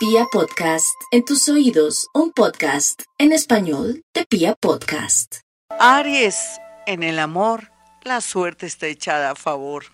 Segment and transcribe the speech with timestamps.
[0.00, 5.40] Pia Podcast, en tus oídos, un podcast en español de Pia Podcast.
[5.78, 6.38] Aries,
[6.86, 7.70] en el amor,
[8.02, 9.84] la suerte está echada a favor.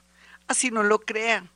[0.46, 1.50] Así no lo crean.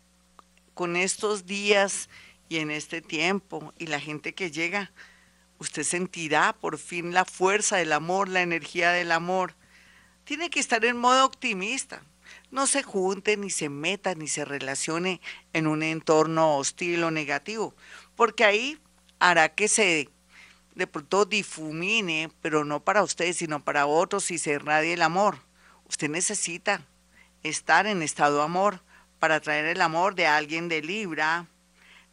[0.74, 2.08] Con estos días
[2.48, 4.90] y en este tiempo y la gente que llega,
[5.60, 9.54] usted sentirá por fin la fuerza del amor, la energía del amor.
[10.24, 12.02] Tiene que estar en modo optimista.
[12.50, 15.20] No se junte, ni se meta, ni se relacione
[15.52, 17.74] en un entorno hostil o negativo,
[18.16, 18.78] porque ahí
[19.18, 20.10] hará que se
[20.74, 25.38] de pronto difumine, pero no para usted, sino para otros y se irradie el amor.
[25.88, 26.86] Usted necesita
[27.42, 28.82] estar en estado de amor
[29.18, 31.46] para traer el amor de alguien de Libra,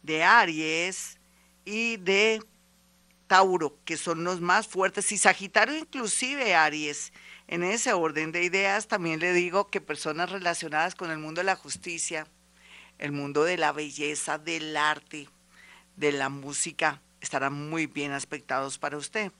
[0.02, 1.18] de Aries
[1.64, 2.42] y de
[3.26, 7.12] Tauro, que son los más fuertes, y Sagitario inclusive Aries.
[7.48, 11.46] En ese orden de ideas también le digo que personas relacionadas con el mundo de
[11.46, 12.26] la justicia,
[12.98, 15.30] el mundo de la belleza, del arte,
[15.96, 19.32] de la música estarán muy bien aspectados para usted.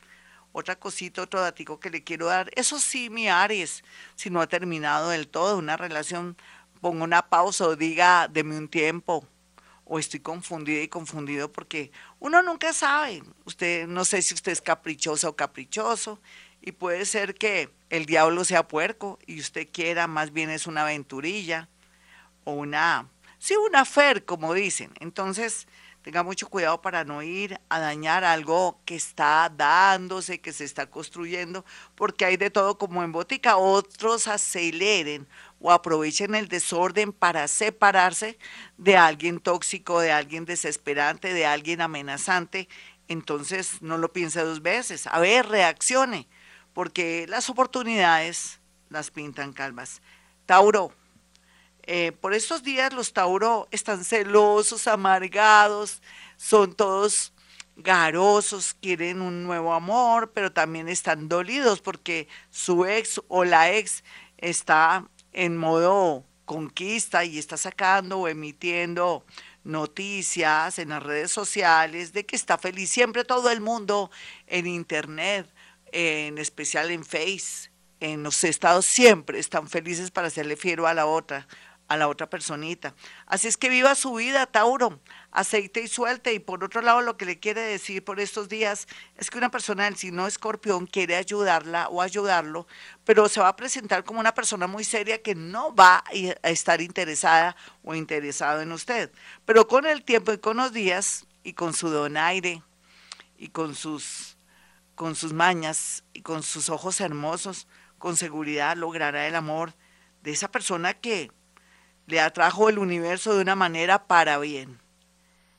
[0.53, 2.51] Otra cosita, otro datico que le quiero dar.
[2.57, 3.85] Eso sí, mi Aries,
[4.15, 6.35] si no ha terminado del todo una relación,
[6.81, 9.27] ponga una pausa o diga, deme un tiempo.
[9.85, 13.23] O estoy confundida y confundido porque uno nunca sabe.
[13.45, 16.19] Usted, no sé si usted es caprichosa o caprichoso.
[16.69, 20.83] Y puede ser que el diablo sea puerco y usted quiera, más bien es una
[20.83, 21.67] aventurilla
[22.45, 24.91] o una, sí, una fer, como dicen.
[25.01, 25.67] Entonces,
[26.03, 30.91] tenga mucho cuidado para no ir a dañar algo que está dándose, que se está
[30.91, 33.57] construyendo, porque hay de todo como en botica.
[33.57, 35.27] Otros aceleren
[35.61, 38.39] o aprovechen el desorden para separarse
[38.77, 42.69] de alguien tóxico, de alguien desesperante, de alguien amenazante.
[43.09, 45.07] Entonces no lo piense dos veces.
[45.07, 46.29] A ver, reaccione,
[46.79, 50.01] porque las oportunidades las pintan calmas.
[50.47, 50.93] Tauro,
[51.83, 56.01] eh, por estos días los Tauro están celosos, amargados,
[56.37, 57.33] son todos
[57.75, 64.05] garosos, quieren un nuevo amor, pero también están dolidos porque su ex o la ex
[64.37, 69.27] está en modo conquista y está sacando o emitiendo
[69.65, 74.13] noticias en las redes sociales de que está feliz siempre todo el mundo
[74.47, 75.53] en internet,
[75.93, 81.07] en especial en Face, en los estados siempre están felices para hacerle fiero a la
[81.07, 81.47] otra
[81.89, 82.95] a la otra personita.
[83.27, 85.01] Así es que viva su vida, Tauro,
[85.33, 86.35] aceite y suelte.
[86.35, 89.51] Y por otro lado, lo que le quiere decir por estos días es que una
[89.51, 92.67] persona del signo escorpión quiere ayudarla o ayudarlo,
[93.05, 96.05] pero se va a presentar como una persona muy seria que no va
[96.43, 99.11] a estar interesada o interesado en usted.
[99.47, 102.63] Pero con el tiempo y con los días y con su donaire
[103.39, 104.37] y con sus,
[104.99, 109.75] con sus mañas y con sus ojos hermosos, con seguridad logrará el amor
[110.25, 111.31] de esa persona que
[112.09, 114.81] le atrajo el universo de una manera para bien.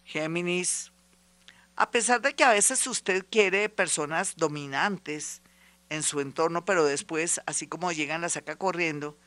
[0.04, 0.92] Géminis,
[1.78, 5.42] a pesar de que a veces usted quiere personas dominantes
[5.88, 9.18] en su entorno, pero después, así como llegan, la saca corriendo,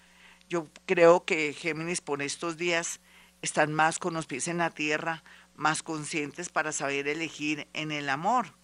[0.47, 3.01] yo creo que Géminis por estos días
[3.41, 5.25] están más con los pies en la tierra,
[5.55, 8.61] más conscientes para saber elegir en el amor.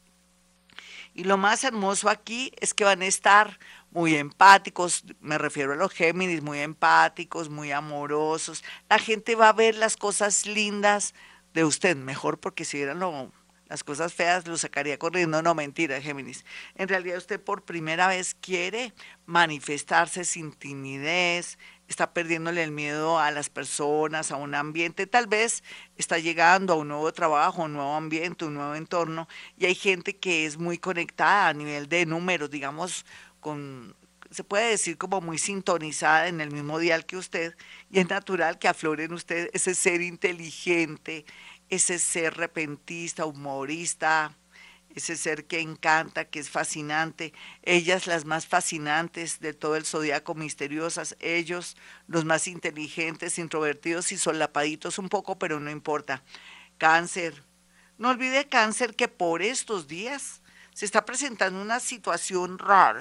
[1.14, 3.58] Y lo más hermoso aquí es que van a estar
[3.90, 8.62] muy empáticos, me refiero a los Géminis, muy empáticos, muy amorosos.
[8.88, 11.14] La gente va a ver las cosas lindas
[11.54, 13.00] de usted, mejor porque si eran
[13.68, 15.42] las cosas feas lo sacaría corriendo.
[15.42, 16.44] No, mentira, Géminis.
[16.74, 18.92] En realidad usted por primera vez quiere
[19.26, 25.64] manifestarse sin timidez, está perdiéndole el miedo a las personas, a un ambiente, tal vez
[25.96, 29.26] está llegando a un nuevo trabajo, un nuevo ambiente, un nuevo entorno,
[29.56, 33.06] y hay gente que es muy conectada a nivel de números, digamos,
[33.40, 33.96] con,
[34.30, 37.56] se puede decir como muy sintonizada en el mismo dial que usted,
[37.90, 41.24] y es natural que aflore en usted ese ser inteligente,
[41.70, 44.36] ese ser repentista, humorista,
[44.94, 47.32] ese ser que encanta, que es fascinante,
[47.62, 51.76] ellas las más fascinantes de todo el zodiaco misteriosas, ellos
[52.06, 56.22] los más inteligentes, introvertidos y solapaditos un poco, pero no importa.
[56.78, 57.42] Cáncer.
[57.98, 60.40] No olvide cáncer que por estos días
[60.72, 63.00] se está presentando una situación rara.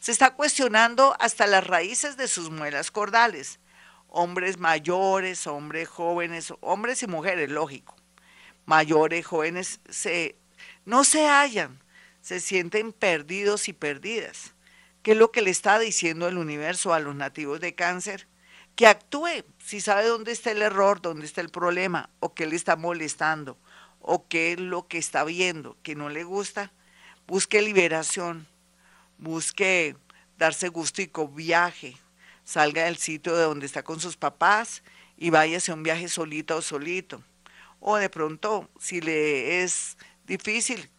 [0.00, 3.60] Se está cuestionando hasta las raíces de sus muelas cordales.
[4.08, 7.94] Hombres mayores, hombres jóvenes, hombres y mujeres, lógico.
[8.66, 10.36] Mayores, jóvenes, se
[10.84, 11.80] no se hallan,
[12.20, 14.54] se sienten perdidos y perdidas.
[15.02, 18.28] ¿Qué es lo que le está diciendo el universo a los nativos de cáncer?
[18.76, 22.56] Que actúe, si sabe dónde está el error, dónde está el problema, o qué le
[22.56, 23.58] está molestando,
[24.00, 26.72] o qué es lo que está viendo que no le gusta,
[27.26, 28.46] busque liberación,
[29.18, 29.96] busque
[30.38, 31.96] darse gustico, viaje,
[32.44, 34.82] salga del sitio de donde está con sus papás
[35.16, 37.22] y váyase a un viaje solito o solito
[37.78, 39.96] O de pronto, si le es
[40.32, 40.90] difícil,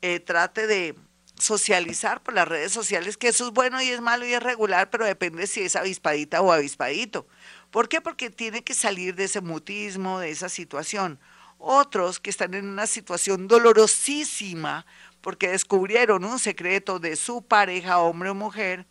[0.00, 0.94] eh, trate de
[1.36, 4.90] socializar por las redes sociales, que eso es bueno y es malo y es regular,
[4.90, 7.26] pero depende si es avispadita o avispadito.
[7.70, 8.00] ¿Por qué?
[8.00, 11.20] Porque tiene que salir de ese mutismo, de esa situación.
[11.58, 14.86] Otros que están en una situación dolorosísima
[15.20, 18.86] porque descubrieron un secreto de su pareja, hombre o mujer,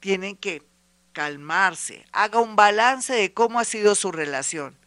[0.00, 0.62] tienen que
[1.12, 4.80] calmarse, haga un balance de cómo ha sido su relación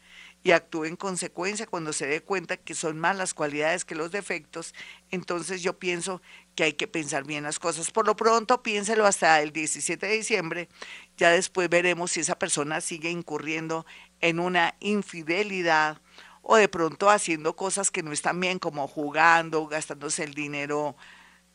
[0.43, 4.11] y actúe en consecuencia cuando se dé cuenta que son más las cualidades que los
[4.11, 4.73] defectos,
[5.09, 6.21] entonces yo pienso
[6.55, 7.91] que hay que pensar bien las cosas.
[7.91, 10.69] Por lo pronto, piénselo hasta el 17 de diciembre,
[11.17, 13.85] ya después veremos si esa persona sigue incurriendo
[14.19, 16.01] en una infidelidad
[16.41, 20.97] o de pronto haciendo cosas que no están bien, como jugando, gastándose el dinero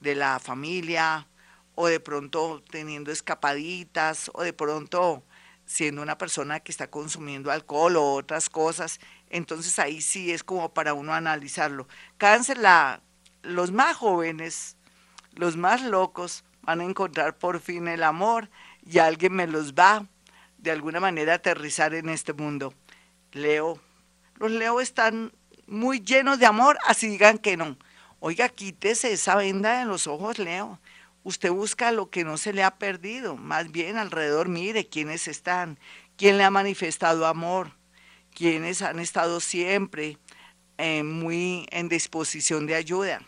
[0.01, 1.29] de la familia,
[1.75, 5.23] o de pronto teniendo escapaditas, o de pronto
[5.69, 10.73] siendo una persona que está consumiendo alcohol o otras cosas, entonces ahí sí es como
[10.73, 11.87] para uno analizarlo.
[12.17, 13.03] Cáncer, la,
[13.43, 14.79] los más jóvenes,
[15.35, 18.49] los más locos, van a encontrar por fin el amor
[18.85, 20.07] y alguien me los va
[20.57, 22.73] de alguna manera aterrizar en este mundo.
[23.33, 23.79] Leo,
[24.37, 25.33] los Leo están
[25.67, 27.77] muy llenos de amor, así digan que no.
[28.21, 30.81] Oiga, quítese esa venda de los ojos, Leo.
[31.29, 35.79] Usted busca lo que no se le ha perdido, más bien alrededor mire quiénes están,
[36.17, 37.73] quién le ha manifestado amor,
[38.35, 40.17] quiénes han estado siempre
[40.79, 43.21] eh, muy en disposición de ayuda.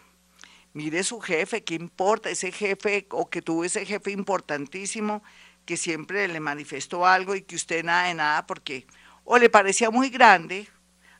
[0.72, 2.30] Mire su jefe, ¿qué importa?
[2.30, 5.22] Ese jefe o que tuvo ese jefe importantísimo
[5.66, 8.86] que siempre le manifestó algo y que usted nada de nada porque
[9.24, 10.68] o le parecía muy grande,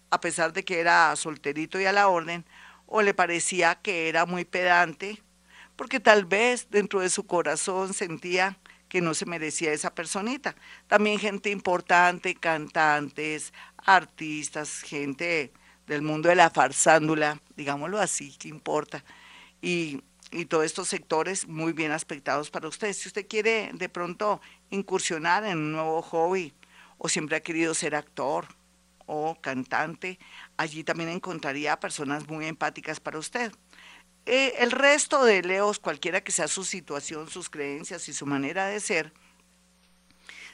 [0.08, 2.46] a pesar de que era solterito y a la orden,
[2.86, 5.22] o le parecía que era muy pedante,
[5.80, 8.58] porque tal vez dentro de su corazón sentía
[8.90, 10.54] que no se merecía esa personita.
[10.88, 15.54] También gente importante, cantantes, artistas, gente
[15.86, 19.02] del mundo de la farsándula, digámoslo así, ¿qué importa?
[19.62, 22.92] Y, y todos estos sectores muy bien aspectados para usted.
[22.92, 26.52] Si usted quiere de pronto incursionar en un nuevo hobby
[26.98, 28.48] o siempre ha querido ser actor
[29.06, 30.18] o cantante,
[30.58, 33.50] allí también encontraría personas muy empáticas para usted.
[34.32, 38.66] Eh, el resto de Leos, cualquiera que sea su situación, sus creencias y su manera
[38.66, 39.12] de ser,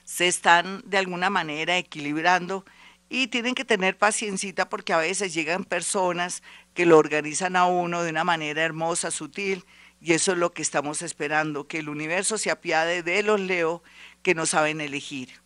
[0.03, 2.65] se están de alguna manera equilibrando
[3.11, 6.43] y tienen que tener paciencia porque a veces llegan personas
[6.73, 9.67] que lo organizan a uno de una manera hermosa, sutil,
[10.01, 13.83] y eso es lo que estamos esperando, que el universo se apiade de los Leo
[14.23, 15.43] que no saben elegir.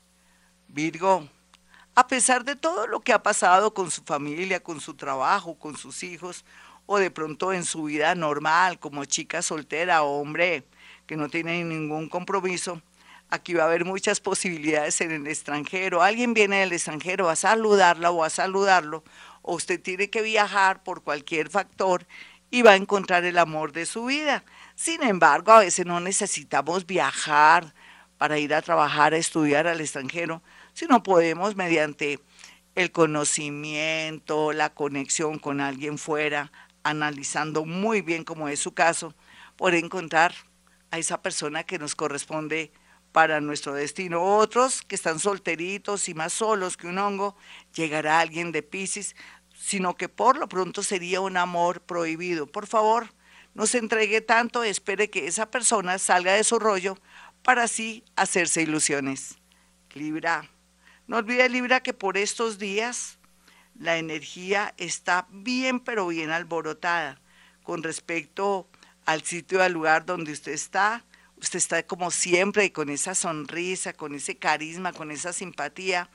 [0.69, 1.29] Virgo,
[1.97, 5.77] a pesar de todo lo que ha pasado con su familia, con su trabajo, con
[5.77, 6.44] sus hijos,
[6.93, 10.65] o de pronto en su vida normal, como chica soltera o hombre
[11.07, 12.83] que no tiene ningún compromiso,
[13.29, 16.03] aquí va a haber muchas posibilidades en el extranjero.
[16.03, 19.05] Alguien viene del extranjero a saludarla o a saludarlo,
[19.43, 22.09] o usted tiene que viajar por cualquier factor
[22.51, 24.43] y va a encontrar el amor de su vida.
[24.75, 27.73] Sin embargo, a veces no necesitamos viajar
[28.19, 30.43] para ir a trabajar, a estudiar al extranjero,
[30.73, 32.19] sino podemos mediante
[32.75, 36.51] el conocimiento, la conexión con alguien fuera,
[36.82, 39.15] analizando muy bien como es su caso,
[39.56, 40.35] por encontrar
[40.91, 42.73] a esa persona que nos corresponde
[43.12, 44.23] para nuestro destino.
[44.23, 47.37] Otros que están solteritos y más solos que un hongo,
[47.75, 49.17] llegará alguien de Pisces,
[49.55, 52.47] sino que por lo pronto sería un amor prohibido.
[52.47, 53.12] Por favor,
[53.55, 56.99] no se entregue tanto, espere que esa persona salga de su rollo
[57.43, 59.39] para así hacerse ilusiones.
[59.93, 60.49] Libra,
[61.06, 63.19] no olvide Libra que por estos días
[63.81, 67.19] la energía está bien, pero bien alborotada
[67.63, 68.69] con respecto
[69.06, 71.03] al sitio, al lugar donde usted está.
[71.39, 76.10] Usted está como siempre con esa sonrisa, con ese carisma, con esa simpatía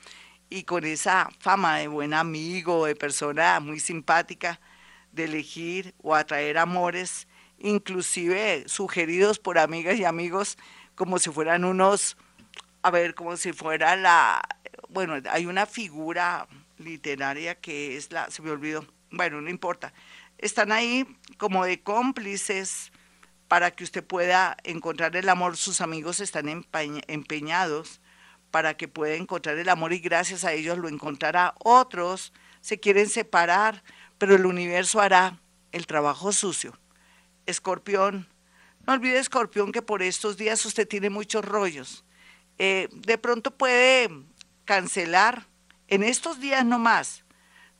[0.48, 4.60] y con esa fama de buen amigo, de persona muy simpática,
[5.10, 7.26] de elegir o atraer amores,
[7.58, 10.56] inclusive sugeridos por amigas y amigos
[10.94, 12.16] como si fueran unos,
[12.82, 14.40] a ver, como si fuera la,
[14.88, 16.46] bueno, hay una figura
[16.78, 19.92] literaria que es la, se me olvidó, bueno, no importa.
[20.38, 21.06] Están ahí
[21.38, 22.92] como de cómplices
[23.48, 25.56] para que usted pueda encontrar el amor.
[25.56, 28.00] Sus amigos están empeñados
[28.50, 31.54] para que pueda encontrar el amor y gracias a ellos lo encontrará.
[31.58, 33.82] Otros se quieren separar,
[34.18, 35.40] pero el universo hará
[35.72, 36.78] el trabajo sucio.
[37.46, 38.28] Escorpión,
[38.86, 42.04] no olvide Escorpión que por estos días usted tiene muchos rollos.
[42.58, 44.08] Eh, de pronto puede
[44.64, 45.46] cancelar
[45.88, 47.24] en estos días no más,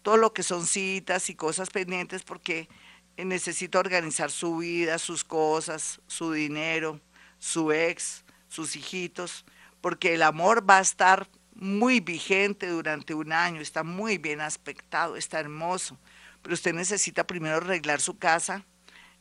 [0.02, 2.68] todo lo que son citas y cosas pendientes porque
[3.16, 7.00] necesita organizar su vida, sus cosas, su dinero,
[7.38, 9.44] su ex, sus hijitos,
[9.80, 15.16] porque el amor va a estar muy vigente durante un año, está muy bien aspectado,
[15.16, 15.98] está hermoso,
[16.42, 18.64] pero usted necesita primero arreglar su casa,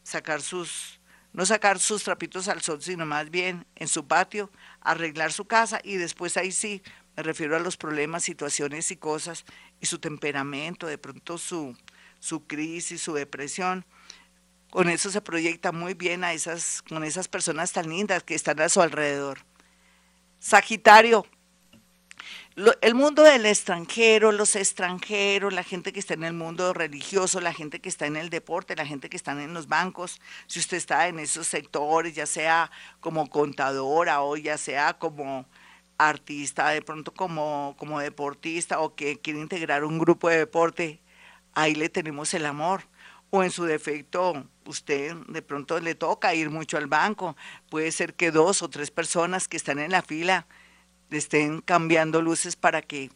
[0.04, 1.00] sacar sus,
[1.34, 4.52] no sacar sus trapitos al sol, sino más bien en su patio,
[4.82, 6.84] arreglar su casa y después ahí sí,
[7.16, 9.46] me refiero a los problemas, situaciones y cosas
[9.80, 11.76] y su temperamento, de pronto su,
[12.20, 13.86] su crisis, su depresión.
[14.70, 18.60] Con eso se proyecta muy bien a esas, con esas personas tan lindas que están
[18.60, 19.40] a su alrededor.
[20.40, 21.26] Sagitario,
[22.82, 27.54] el mundo del extranjero, los extranjeros, la gente que está en el mundo religioso, la
[27.54, 30.78] gente que está en el deporte, la gente que está en los bancos, si usted
[30.78, 35.46] está en esos sectores, ya sea como contadora o ya sea como
[35.98, 41.02] artista, de pronto como, como deportista o que quiere integrar un grupo de deporte,
[41.54, 42.84] ahí le tenemos el amor.
[43.32, 47.36] O en su defecto, usted de pronto le toca ir mucho al banco.
[47.70, 50.48] Puede ser que dos o tres personas que están en la fila
[51.10, 53.10] estén cambiando luces para que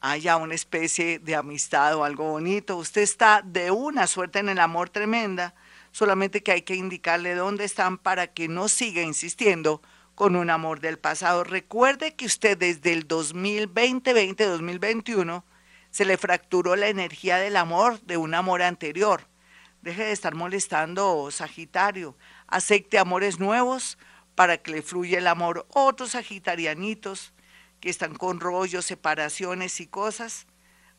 [0.00, 2.76] haya una especie de amistad o algo bonito.
[2.76, 5.54] Usted está de una suerte en el amor tremenda,
[5.90, 9.82] solamente que hay que indicarle dónde están para que no siga insistiendo
[10.16, 11.44] con un amor del pasado.
[11.44, 15.44] Recuerde que usted desde el 2020, 2021,
[15.90, 19.28] se le fracturó la energía del amor de un amor anterior.
[19.82, 22.16] Deje de estar molestando, Sagitario.
[22.48, 23.98] Acepte amores nuevos,
[24.34, 25.66] para que le fluya el amor.
[25.68, 27.34] Otros sagitarianitos
[27.80, 30.46] que están con rollos, separaciones y cosas.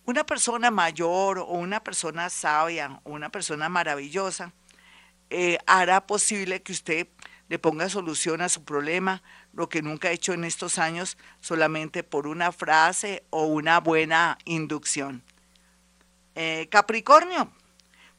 [0.05, 4.53] Una persona mayor o una persona sabia o una persona maravillosa
[5.29, 7.07] eh, hará posible que usted
[7.49, 9.23] le ponga solución a su problema,
[9.53, 14.37] lo que nunca ha hecho en estos años solamente por una frase o una buena
[14.45, 15.23] inducción.
[16.35, 17.51] Eh, Capricornio.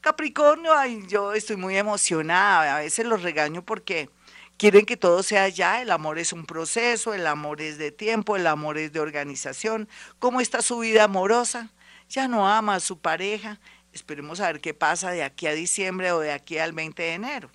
[0.01, 4.09] Capricornio, ay, yo estoy muy emocionada, a veces los regaño porque
[4.57, 8.35] quieren que todo sea ya, el amor es un proceso, el amor es de tiempo,
[8.35, 9.89] el amor es de organización.
[10.19, 11.71] ¿Cómo está su vida amorosa?
[12.09, 13.59] Ya no ama a su pareja.
[13.91, 17.13] Esperemos a ver qué pasa de aquí a diciembre o de aquí al 20 de
[17.13, 17.49] enero.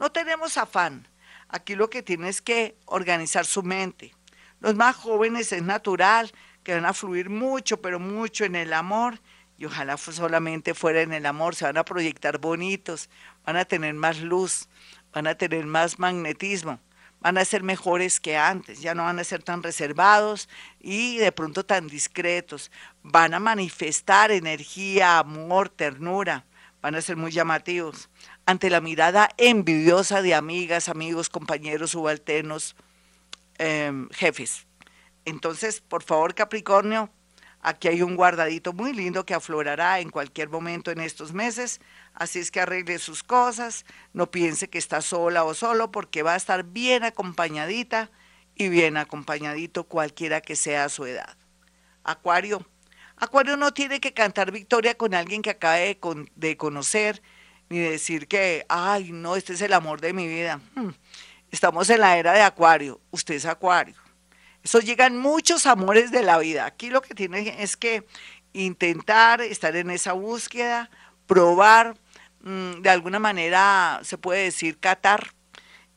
[0.00, 1.06] No tenemos afán.
[1.50, 4.14] Aquí lo que tiene es que organizar su mente.
[4.60, 6.32] Los más jóvenes es natural
[6.64, 9.20] que van a fluir mucho, pero mucho en el amor.
[9.58, 13.10] Y ojalá solamente fuera en el amor, se van a proyectar bonitos,
[13.44, 14.70] van a tener más luz,
[15.12, 16.80] van a tener más magnetismo,
[17.20, 20.48] van a ser mejores que antes, ya no van a ser tan reservados
[20.80, 22.70] y de pronto tan discretos,
[23.02, 26.46] van a manifestar energía, amor, ternura,
[26.80, 28.08] van a ser muy llamativos
[28.50, 32.76] ante la mirada envidiosa de amigas, amigos, compañeros, subalternos,
[33.58, 34.66] em, jefes.
[35.24, 37.10] Entonces, por favor, Capricornio,
[37.60, 41.80] aquí hay un guardadito muy lindo que aflorará en cualquier momento en estos meses
[42.14, 46.34] Así es que arregle sus cosas, no piense que está sola o solo, porque va
[46.34, 48.10] a estar bien acompañadita
[48.54, 51.36] y bien acompañadito cualquiera que sea su edad.
[52.04, 52.66] Acuario.
[53.16, 55.98] Acuario no tiene que cantar victoria con alguien que acabe
[56.34, 57.22] de, conocer,
[57.70, 60.60] ni decir que, ay, no, este es el amor de mi vida.
[60.74, 60.90] Hmm,
[61.52, 63.94] estamos en la era de Acuario, usted es Acuario.
[64.62, 66.66] Eso llegan muchos amores de la vida.
[66.66, 68.04] Aquí lo que tiene es que
[68.52, 70.90] intentar estar en esa búsqueda,
[71.26, 71.96] probar,
[72.42, 75.32] mm, de alguna manera se puede decir catar,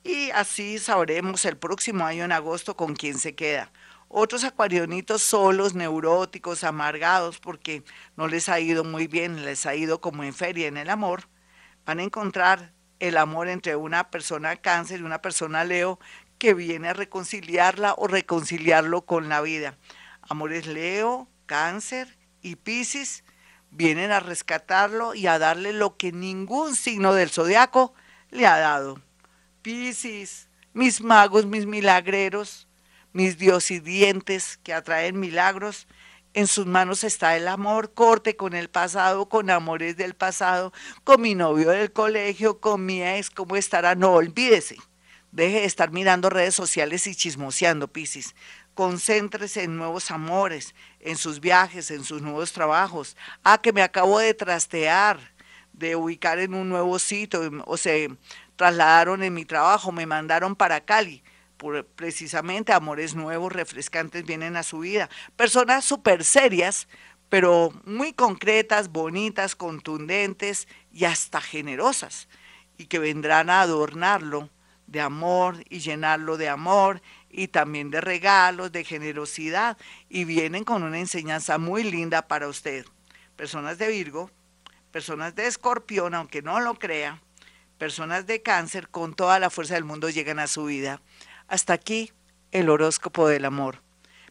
[0.03, 3.71] y así sabremos el próximo año en agosto con quién se queda.
[4.09, 7.83] Otros acuarionitos solos, neuróticos, amargados, porque
[8.15, 11.27] no les ha ido muy bien, les ha ido como en feria en el amor,
[11.85, 15.99] van a encontrar el amor entre una persona cáncer y una persona leo
[16.37, 19.77] que viene a reconciliarla o reconciliarlo con la vida.
[20.21, 23.23] Amores leo, cáncer y piscis
[23.71, 27.93] vienen a rescatarlo y a darle lo que ningún signo del zodiaco
[28.29, 29.01] le ha dado.
[29.61, 32.67] Piscis, mis magos, mis milagreros,
[33.11, 35.87] mis dientes que atraen milagros,
[36.33, 40.73] en sus manos está el amor, corte con el pasado, con amores del pasado,
[41.03, 43.95] con mi novio del colegio, con mi ex, ¿cómo estará?
[43.95, 44.77] No, olvídese.
[45.31, 48.35] Deje de estar mirando redes sociales y chismoseando, Piscis.
[48.73, 53.15] Concéntrese en nuevos amores, en sus viajes, en sus nuevos trabajos.
[53.43, 55.19] Ah, que me acabo de trastear,
[55.71, 58.09] de ubicar en un nuevo sitio, o se
[58.55, 61.23] trasladaron en mi trabajo, me mandaron para Cali.
[61.95, 65.09] Precisamente amores nuevos, refrescantes vienen a su vida.
[65.35, 66.87] Personas súper serias,
[67.29, 72.27] pero muy concretas, bonitas, contundentes y hasta generosas,
[72.77, 74.49] y que vendrán a adornarlo
[74.87, 79.77] de amor y llenarlo de amor y también de regalos, de generosidad,
[80.09, 82.85] y vienen con una enseñanza muy linda para usted.
[83.35, 84.29] Personas de Virgo,
[84.91, 87.21] personas de Escorpión, aunque no lo crea,
[87.79, 91.01] personas de cáncer con toda la fuerza del mundo llegan a su vida.
[91.47, 92.11] Hasta aquí
[92.51, 93.81] el horóscopo del amor.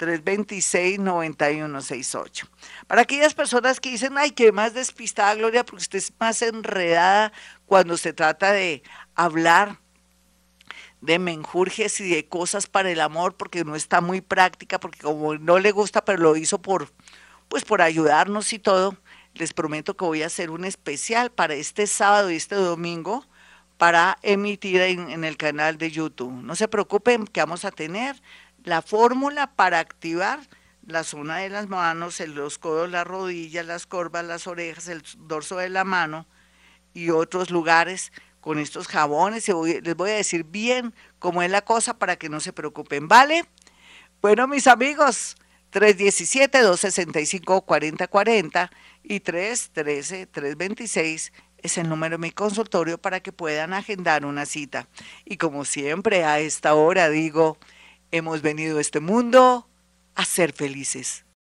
[0.00, 2.48] 326-9168.
[2.86, 7.34] Para aquellas personas que dicen, ay, que más despistada, Gloria, porque usted es más enredada
[7.66, 8.82] cuando se trata de
[9.14, 9.78] hablar
[11.00, 15.36] de menjurjes y de cosas para el amor, porque no está muy práctica, porque como
[15.36, 16.90] no le gusta, pero lo hizo por,
[17.48, 18.96] pues por ayudarnos y todo,
[19.34, 23.24] les prometo que voy a hacer un especial para este sábado y este domingo
[23.78, 26.42] para emitir en, en el canal de YouTube.
[26.42, 28.20] No se preocupen que vamos a tener
[28.64, 30.40] la fórmula para activar
[30.86, 35.56] la zona de las manos, los codos, las rodillas, las corvas, las orejas, el dorso
[35.56, 36.26] de la mano
[36.92, 39.48] y otros lugares con estos jabones.
[39.48, 43.46] Les voy a decir bien cómo es la cosa para que no se preocupen, ¿vale?
[44.20, 45.36] Bueno, mis amigos,
[45.72, 48.70] 317-265-4040
[49.02, 54.88] y 313-326 es el número de mi consultorio para que puedan agendar una cita.
[55.24, 57.58] Y como siempre, a esta hora digo,
[58.10, 59.68] hemos venido a este mundo
[60.14, 61.24] a ser felices.